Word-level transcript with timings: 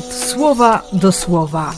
słowa 0.00 0.82
do 0.92 1.12
słowa. 1.12 1.74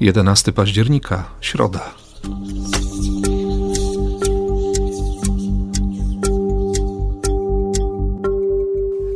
Jedenasty 0.00 0.52
października, 0.52 1.24
środa. 1.40 1.80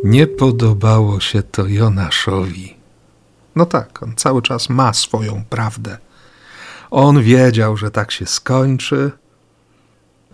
Nie 0.05 0.27
podobało 0.27 1.21
się 1.21 1.43
to 1.43 1.67
Jonaszowi. 1.67 2.75
No 3.57 3.67
tak, 3.67 4.03
on 4.03 4.15
cały 4.17 4.43
czas 4.43 4.69
ma 4.69 4.93
swoją 4.93 5.45
prawdę. 5.51 5.99
On 6.99 7.23
wiedział, 7.23 7.77
że 7.77 7.91
tak 7.91 8.13
się 8.13 8.27
skończy. 8.27 9.11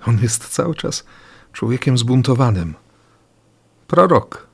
On 0.07 0.19
jest 0.19 0.49
cały 0.49 0.75
czas 0.75 1.05
człowiekiem 1.53 1.99
zbuntowanym. 1.99 2.75
Prorok, 3.87 4.47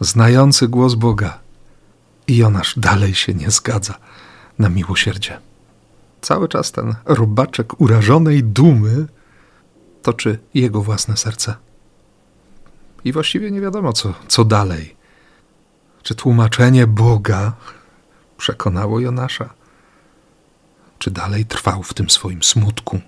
znający 0.00 0.68
głos 0.68 0.94
Boga. 0.94 1.38
I 2.26 2.36
Jonasz 2.36 2.78
dalej 2.78 3.14
się 3.14 3.34
nie 3.34 3.50
zgadza 3.50 3.94
na 4.58 4.68
miłosierdzie. 4.68 5.38
Cały 6.20 6.48
czas 6.48 6.72
ten 6.72 6.94
robaczek 7.04 7.80
urażonej 7.80 8.44
dumy 8.44 9.06
toczy 10.02 10.38
jego 10.54 10.82
własne 10.82 11.16
serce. 11.16 11.54
I 13.04 13.12
właściwie 13.12 13.50
nie 13.50 13.60
wiadomo, 13.60 13.92
co, 13.92 14.14
co 14.28 14.44
dalej. 14.44 14.96
Czy 16.02 16.14
tłumaczenie 16.14 16.86
Boga 16.86 17.52
przekonało 18.36 19.00
Jonasza? 19.00 19.61
Czy 21.02 21.10
dalej 21.10 21.44
trwał 21.46 21.82
w 21.82 21.94
tym 21.94 22.10
swoim 22.10 22.42
smutku? 22.42 23.00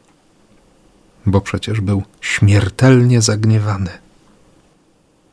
Bo 1.26 1.40
przecież 1.40 1.80
był 1.80 2.02
śmiertelnie 2.20 3.22
zagniewany. 3.22 3.90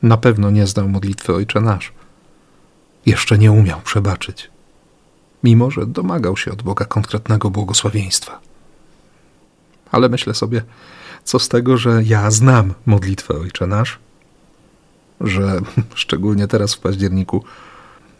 Na 0.01 0.17
pewno 0.17 0.51
nie 0.51 0.67
znał 0.67 0.89
modlitwy 0.89 1.33
Ojcze 1.33 1.61
Nasz. 1.61 1.93
Jeszcze 3.05 3.37
nie 3.37 3.51
umiał 3.51 3.81
przebaczyć, 3.81 4.49
mimo 5.43 5.71
że 5.71 5.85
domagał 5.85 6.37
się 6.37 6.51
od 6.51 6.61
Boga 6.61 6.85
konkretnego 6.85 7.49
błogosławieństwa. 7.49 8.39
Ale 9.91 10.09
myślę 10.09 10.33
sobie, 10.33 10.63
co 11.23 11.39
z 11.39 11.49
tego, 11.49 11.77
że 11.77 12.03
ja 12.03 12.31
znam 12.31 12.73
modlitwę 12.85 13.33
Ojcze 13.33 13.67
Nasz, 13.67 13.99
że 15.21 15.61
szczególnie 15.95 16.47
teraz 16.47 16.73
w 16.75 16.79
październiku 16.79 17.43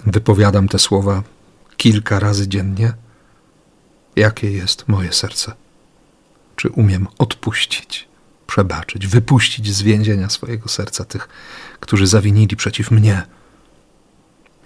wypowiadam 0.06 0.67
te 0.67 0.80
słowa 0.80 1.23
kilka 1.78 2.19
razy 2.19 2.47
dziennie? 2.47 2.94
Jakie 4.16 4.52
jest 4.52 4.88
moje 4.88 5.14
serce? 5.14 5.54
Czy 6.56 6.70
umiem 6.70 7.08
odpuścić, 7.17 8.08
przebaczyć, 8.48 9.08
wypuścić 9.08 9.76
z 9.76 9.81
więzienia 9.81 10.30
swojego 10.30 10.70
serca 10.70 11.06
tych, 11.06 11.30
którzy 11.80 12.08
zawinili 12.08 12.56
przeciw 12.56 12.92
mnie? 12.92 13.23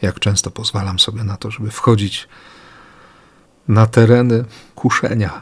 Jak 0.02 0.20
często 0.20 0.52
pozwalam 0.52 1.00
sobie 1.00 1.24
na 1.24 1.38
to, 1.38 1.52
żeby 1.52 1.72
wchodzić 1.72 2.28
na 3.68 3.86
tereny 3.86 4.46
kuszenia 4.76 5.42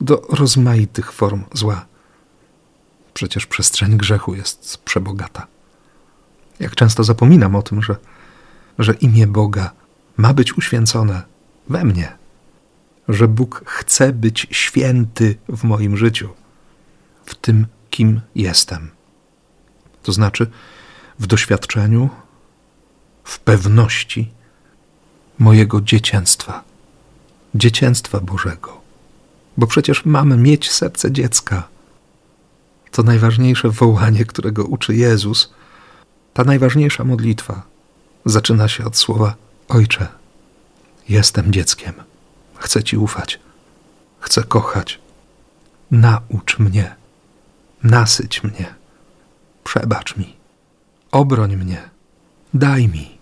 do 0.00 0.22
rozmaitych 0.28 1.12
form 1.12 1.44
zła. 1.52 1.86
Przecież 3.14 3.46
przestrzeń 3.46 3.96
grzechu 3.96 4.34
jest 4.34 4.78
przebogata. 4.78 5.46
Jak 6.60 6.74
często 6.74 7.04
zapominam 7.04 7.56
o 7.56 7.62
tym, 7.62 7.82
że, 7.82 7.96
że 8.78 8.94
imię 8.94 9.26
Boga 9.26 9.70
ma 10.16 10.34
być 10.34 10.58
uświęcone 10.58 11.22
we 11.68 11.84
mnie, 11.84 12.16
że 13.08 13.28
Bóg 13.28 13.62
chce 13.66 14.12
być 14.12 14.46
święty 14.50 15.36
w 15.48 15.64
moim 15.64 15.96
życiu, 15.96 16.28
w 17.26 17.34
tym, 17.34 17.66
kim 17.90 18.20
jestem. 18.34 18.90
To 20.02 20.12
znaczy 20.12 20.50
w 21.18 21.26
doświadczeniu, 21.26 22.10
w 23.24 23.38
pewności 23.38 24.30
mojego 25.38 25.80
dziecięctwa, 25.80 26.64
dziecięstwa 27.54 28.20
Bożego. 28.20 28.80
Bo 29.56 29.66
przecież 29.66 30.04
mamy 30.04 30.36
mieć 30.36 30.70
serce 30.70 31.12
dziecka. 31.12 31.68
To 32.90 33.02
najważniejsze 33.02 33.70
wołanie, 33.70 34.24
którego 34.24 34.64
uczy 34.64 34.94
Jezus 34.94 35.52
ta 36.34 36.44
najważniejsza 36.44 37.04
modlitwa 37.04 37.62
zaczyna 38.24 38.68
się 38.68 38.84
od 38.84 38.96
słowa 38.96 39.34
Ojcze, 39.68 40.08
jestem 41.08 41.52
dzieckiem, 41.52 41.94
chcę 42.64 42.82
Ci 42.82 42.96
ufać, 42.96 43.40
chcę 44.20 44.42
kochać. 44.42 45.00
Naucz 45.90 46.58
mnie, 46.58 46.94
nasyć 47.82 48.42
mnie, 48.42 48.74
przebacz 49.64 50.16
mi, 50.16 50.36
obroń 51.12 51.56
mnie, 51.56 51.88
daj 52.54 52.88
mi. 52.88 53.18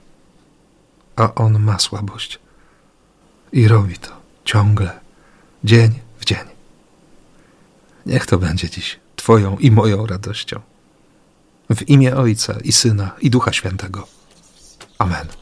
A 1.17 1.35
on 1.35 1.59
ma 1.59 1.79
słabość 1.79 2.39
i 3.53 3.69
robi 3.69 3.99
to 3.99 4.11
ciągle, 4.45 5.01
dzień 5.65 5.91
w 6.19 6.25
dzień. 6.25 6.47
Niech 8.07 8.27
to 8.27 8.39
będzie 8.39 8.71
dziś 8.71 9.01
Twoją 9.17 9.57
i 9.57 9.71
moją 9.71 10.07
radością. 10.07 10.61
W 11.71 11.89
imię 11.89 12.17
Ojca 12.17 12.55
i 12.65 12.73
Syna 12.73 13.11
i 13.21 13.31
Ducha 13.31 13.53
Świętego. 13.53 14.07
Amen. 14.99 15.42